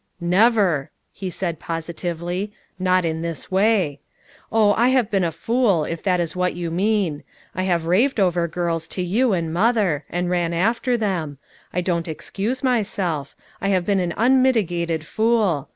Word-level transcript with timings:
"Never," 0.19 0.89
he 1.13 1.29
said 1.29 1.59
positively. 1.59 2.51
"Not 2.79 3.05
in 3.05 3.21
this 3.21 3.51
way. 3.51 3.99
Oh, 4.51 4.73
I 4.73 4.87
have 4.87 5.11
been 5.11 5.23
a 5.23 5.31
fool, 5.31 5.83
if 5.83 6.01
that 6.01 6.19
is 6.19 6.35
what 6.35 6.55
you 6.55 6.71
mean. 6.71 7.21
I 7.53 7.61
have 7.69 7.85
raved 7.85 8.19
over 8.19 8.47
girls 8.47 8.87
to 8.97 9.03
you 9.03 9.33
and 9.33 9.53
Mother, 9.53 10.03
and 10.09 10.27
ran 10.27 10.53
after 10.55 10.97
them; 10.97 11.37
I 11.71 11.81
don't 11.81 12.07
excuse 12.07 12.63
my 12.63 12.81
self; 12.81 13.35
I 13.61 13.67
have 13.69 13.85
been 13.85 13.99
an 13.99 14.15
unmitigated 14.17 15.05
fool! 15.05 15.69